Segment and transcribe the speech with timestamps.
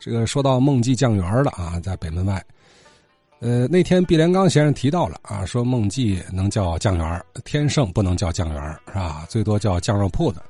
[0.00, 2.42] 这个说到孟记酱园了啊，在北门外。
[3.40, 9.26] 呃，那天毕连刚先生提到了啊，说孟记能叫酱园，天盛不能叫酱园，是吧？
[9.28, 10.40] 最多叫酱肉铺子。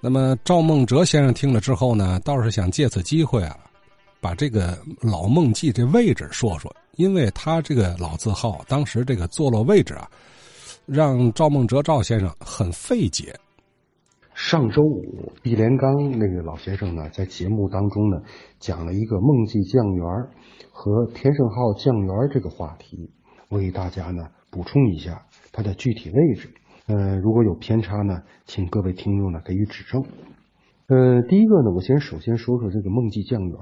[0.00, 3.56] 那么赵孟哲先生听了之后呢，倒是想借此机会啊，
[4.20, 10.08] 把这个老孟记这位置说说，因为他这个老字号当时这个坐落位置啊，
[10.86, 13.36] 让赵孟哲赵先生很费解。
[14.44, 18.22] 上周五，毕连刚那个老先生呢，在节目当中呢，
[18.58, 20.04] 讲了一个梦记酱园
[20.72, 23.12] 和天盛号酱园这个话题，
[23.50, 26.50] 为大家呢补充一下它的具体位置。
[26.88, 30.02] 呃，如果有偏差呢，请各位听众呢给予指正。
[30.88, 33.56] 呃，第一个呢，我先首先说说这个梦记酱园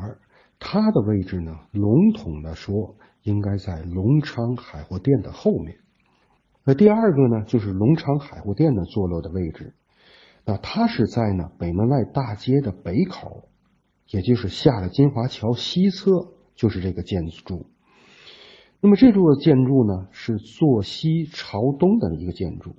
[0.59, 5.77] 它的位置呢，笼统的说，应该在隆昌海货店的后面。
[6.65, 9.75] 那第二个呢，就是隆昌海货店的坐落的位置。
[10.45, 13.49] 那它是在呢北门外大街的北口，
[14.09, 17.67] 也就是下了金华桥西侧，就是这个建筑。
[18.81, 22.75] 那么这座建筑呢是坐西朝东的一个建筑。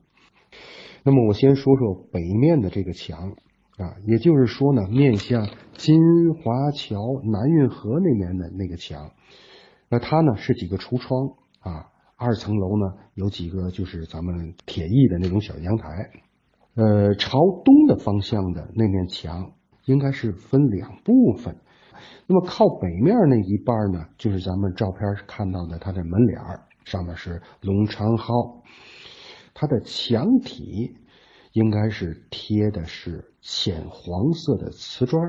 [1.03, 3.35] 那么我先说说北面的这个墙
[3.77, 5.99] 啊，也就是说呢面向金
[6.33, 9.11] 华桥南运河那边的那个墙。
[9.89, 16.09] 那它呢是几个橱窗啊，二层楼呢有几个就是咱们铁艺的那种小阳台。
[16.75, 19.51] 呃，朝东的方向的那面墙
[19.85, 21.57] 应该是分两部分。
[22.27, 26.39] 那么靠北面那一半呢，就是咱们照片看到的它的门脸
[26.85, 28.63] 上面是龙昌号。
[29.53, 30.95] 它的墙体
[31.51, 35.21] 应该是贴的是浅黄色的瓷砖。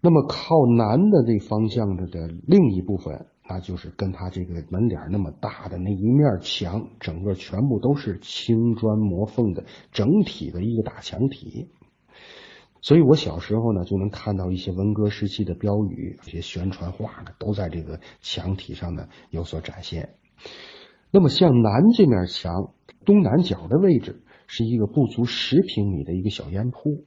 [0.00, 3.26] 那么靠南的这方向的的另一部分。
[3.48, 11.68] 那就是跟他这个门脸那么大的那一面墙，整个全部都是青砖磨缝的整体的一个大墙体。
[12.80, 20.14] 所以我小时候呢，就能看到一些文革时期的标语、一些宣传画呢，都在这个墙体上呢有所展现。
[21.10, 22.72] 那么向南这面墙
[23.04, 27.04] 东南角的位置，是一个不足十平米的一个小烟铺，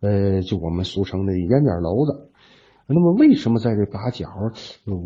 [0.00, 2.31] 呃，就我们俗称的烟点楼子。
[2.86, 4.28] 那么为什么在这把角？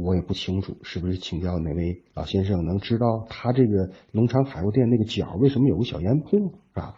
[0.04, 6.94] 我也不清楚，是不是请教哪位老先生能知道他这个农场海货店那个角为什么有个小烟铺是吧？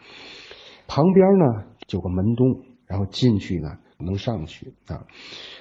[0.86, 5.04] 旁边呢有个门洞，然后进去呢能上去啊。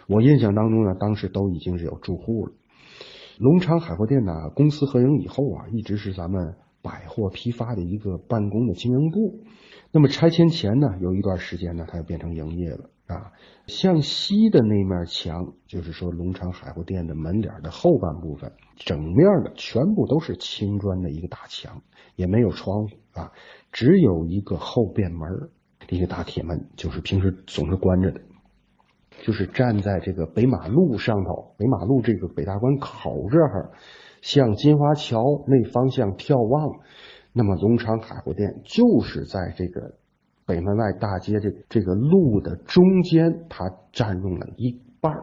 [0.07, 2.53] 我印象当中呢，当时都已经是有住户了。
[3.39, 9.41] 农场海货店呢公司合营以后啊，一直是咱们百货批发的一个办公的经营部。
[9.91, 12.89] 那么拆迁前呢，有一段时间呢，它就变成营业了。
[13.07, 13.31] 啊，
[13.68, 21.81] 向西的那面墙，就是说龙昌海货店的门脸的后半部分，整面的全部都是青砖的一个大墙，
[22.18, 23.31] 也没有窗户啊，
[23.72, 25.50] 只有一个后便门，
[25.90, 28.19] 一个大铁门，就是平时总是关着的。
[29.24, 33.72] 就是站在这个北马路上头，北马路这个北大关口这儿，
[34.22, 36.81] 向金华桥那方向眺望，
[37.31, 39.95] 那么龙昌海货店就是在这个。
[40.47, 45.13] 北门外大街这这个路的中间，它占用了一半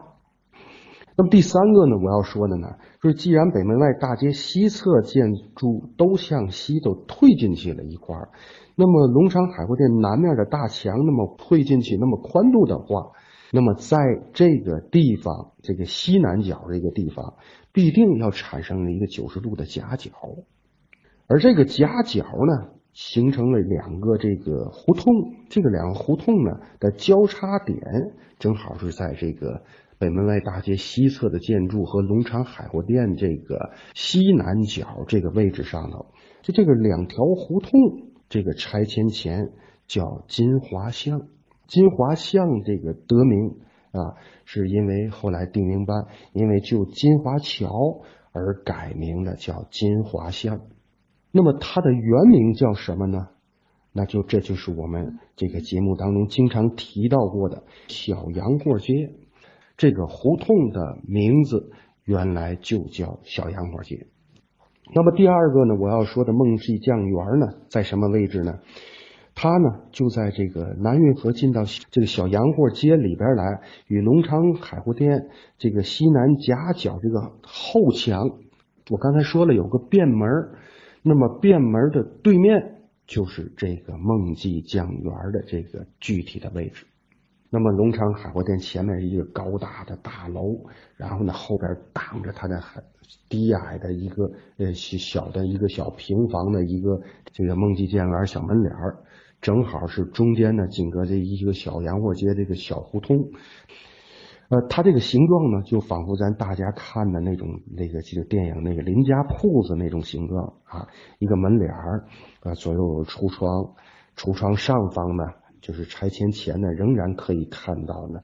[1.17, 2.67] 那么第三个呢，我要说的呢，
[3.01, 8.29] 就是既然北门外大街西侧建筑都向西都退进去了一块儿，
[8.75, 13.11] 那么龙昌海货店南面的大墙那么退进去那么宽度的话，
[13.51, 13.97] 那么在
[14.33, 17.33] 这个地方这个西南角这个地方，
[17.71, 20.11] 必定要产生了一个九十度的夹角，
[21.25, 22.75] 而这个夹角呢。
[22.95, 25.13] 形成了两个这个胡同，
[25.49, 27.77] 这个两个胡同呢的交叉点，
[28.39, 29.63] 正好是在这个
[29.99, 36.05] 北门外大街西侧的建筑和龙昌海货店这个西南角这个位置上头。
[36.41, 37.71] 就这个两条胡同，
[38.29, 39.51] 这个拆迁前
[39.87, 41.27] 叫金华巷，
[41.67, 43.57] 金华巷这个得名
[43.91, 47.67] 啊，是因为后来定名办因为就金华桥
[48.31, 50.61] 而改名的，叫金华巷。
[51.37, 53.27] 那么它的原名叫什么呢？
[53.91, 59.11] 那就这就是我们这个节目当中经常提到过的小洋货街。
[59.75, 61.73] 这个胡同的名字
[62.05, 64.07] 原来就叫小洋货街。
[64.93, 68.59] 那么第二个呢，我要说的梦记酱园呢，在什么位置呢？
[69.33, 75.27] 它呢就在这个南运河进到这个小洋货街里边来，与农昌海货店
[75.57, 78.29] 这个西南夹角这个后墙。
[78.89, 80.29] 我刚才说了有个便门。
[81.07, 86.87] 那么便门的对面就是这个梦记酱园的这个具体的位置。
[87.51, 90.65] 那么龙昌海货店前面一个高大的大楼，
[90.97, 92.83] 然后呢后边挡着它的很
[93.29, 94.23] 低矮的一个
[94.57, 96.99] 呃小的一个小平房的一个
[97.31, 98.97] 这个梦记酱园小门脸儿，
[99.41, 103.29] 正好是中间呢紧隔着一个小洋货街这个小胡同。
[104.49, 110.87] 呃，它这个形状呢，就仿佛咱大家看的那种那个就电影那个邻家铺子那种形状啊，
[111.19, 112.05] 一个门脸儿，
[112.41, 113.73] 啊，左右有橱窗，
[114.15, 115.23] 橱窗上方呢，
[115.61, 118.19] 就是拆迁前呢，仍然可以看到呢，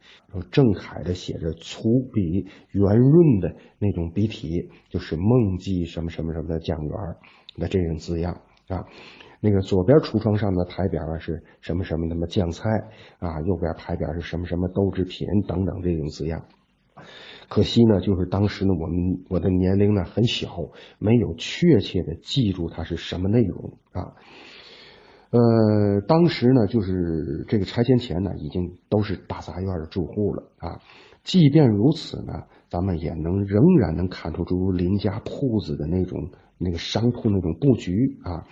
[0.51, 6.91] 正楷的写着粗笔圆润的那种笔体，就是梦记什么什么什么的酱园
[7.57, 8.85] 的这种字样啊。
[9.43, 12.69] 那个左边橱窗上的牌匾啊是什么什么什么酱菜
[13.17, 16.45] 啊，右边牌匾是什么什么豆制品等等这种字样。
[17.49, 20.47] 可惜呢，就是当时呢，我们我的年龄呢很小，
[20.99, 24.13] 没有确切的记住它是什么内容啊。
[25.31, 30.81] 呃，当时呢，就是这个拆迁前呢，已经都是大杂院的住户了啊。
[31.23, 36.29] 即便如此呢，咱们也能仍然能看出诸如邻家铺子的那种
[36.61, 38.45] 那个商铺那种布局啊。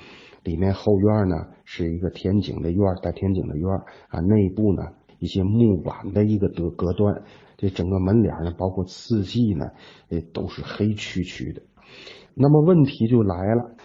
[0.43, 1.35] 里面后院呢
[1.65, 3.67] 是一个天井的院带天井的院
[4.07, 4.19] 啊。
[4.21, 4.83] 内部呢
[5.19, 7.23] 一些木板的一个隔隔断，
[7.57, 9.71] 这整个门脸呢，包括四季呢，
[10.07, 11.61] 也都是黑黢黢的。
[12.33, 13.75] 那么问题就来了，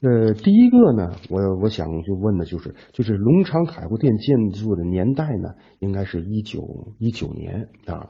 [0.00, 8.08] 呃，第一个呢，我我想就问的就是，就是隆昌海货店建筑的年代呢，应该是一九一九年啊。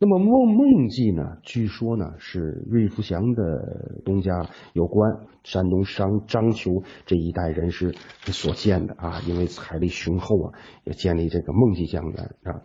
[0.00, 1.38] 那么梦梦记呢？
[1.42, 4.32] 据说呢是瑞福祥的东家
[4.72, 7.94] 有关山东商章丘这一代人士
[8.24, 10.52] 所建的啊，因为财力雄厚啊，
[10.84, 12.62] 也建立这个梦记酱园啊。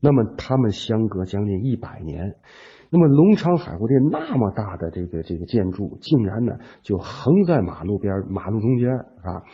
[0.00, 2.34] 那么他们相隔将近一百年，
[2.90, 9.44] 那么隆昌海货店那么大的这个这个建筑，竟然呢就横在马路边马路中间啊，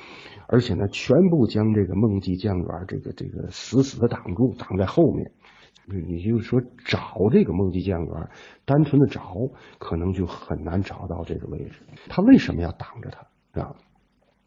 [0.49, 5.31] 而且呢全部将这个梦记酱园这个这个死死的挡住，挡在后面。
[5.87, 8.29] 你就说找这个梦记间隔，
[8.65, 9.37] 单纯的找
[9.79, 11.83] 可能就很难找到这个位置。
[12.09, 13.75] 他为什么要挡着他啊？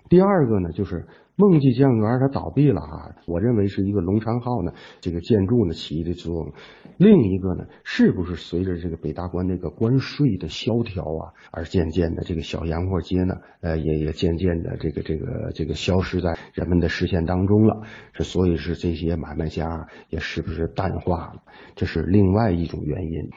[0.10, 1.06] 第二个呢，就是。
[1.36, 4.72] 梦记酱园它倒闭了啊，我认为是一个龙昌号呢
[5.02, 6.54] 这个建筑呢起的作用。
[6.98, 17.82] 另一个呢，是不是随着这个北大关那个关税的萧条啊，而渐渐的这个小洋货街呢，呃，也也渐渐的这个这个这个消失在人们的视线当中了。
[18.14, 21.42] 这所以是这些买卖家也是不是淡化了？
[21.76, 23.32] 这是另外一种原因。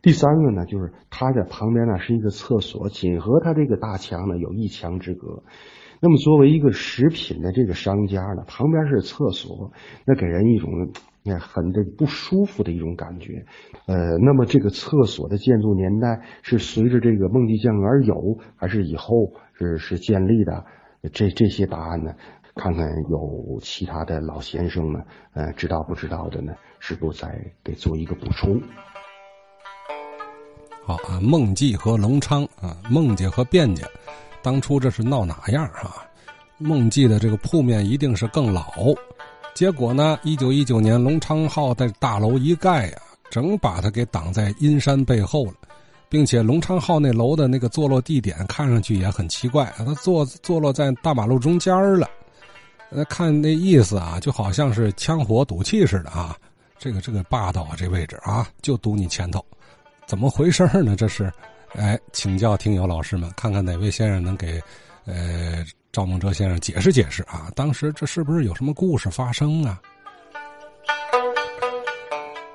[0.00, 5.42] 第三个呢，就是它在旁边呢是一个厕所，仅和它这个大墙呢有一墙之隔。
[6.04, 9.72] 那么，作为一个食品的这个商家呢，旁边是厕所，
[10.04, 10.70] 那给人一种
[11.22, 13.46] 那很的不舒服的一种感觉。
[13.86, 20.66] 呃，那么这个厕所的建筑年代是随着这个梦记酱园有，还是以后是是建立的？
[21.10, 22.12] 这这些答案呢，
[22.54, 25.00] 看看有其他的老先生呢，
[25.32, 26.52] 呃，知道不知道的呢？
[26.80, 28.60] 是不再给做一个补充？
[30.84, 33.88] 好啊，梦记和隆昌啊，孟家和卞家。
[34.44, 36.04] 当初这是闹哪样啊？
[36.58, 38.72] 梦记的这个铺面一定是更老，
[39.54, 42.98] 结果呢，一九一九年隆昌号在大楼一盖呀，
[43.30, 45.54] 整把它给挡在阴山背后了，
[46.10, 52.08] 并且隆昌号那楼的那个坐落地点看上去也很奇怪，它坐坐落在大马路中间了，
[52.90, 56.36] 那，看那意思啊，就好像是枪火赌气似的啊，
[56.78, 59.44] 这个这个霸道啊，这位置啊，就堵你前头，
[60.06, 60.94] 怎么回事呢？
[60.94, 61.32] 这是。
[61.76, 64.62] 哎，请教听友老师们，看看哪位先生能给，
[65.06, 67.50] 呃，赵孟哲先生解释解释啊？
[67.56, 69.80] 当时这是不是有什么故事发生啊？